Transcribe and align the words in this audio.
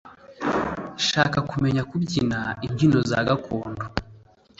nhaka 1.05 1.39
kumenya 1.49 1.81
kubyina 1.89 2.39
ibyino 2.65 2.99
zagakondo 3.09 3.83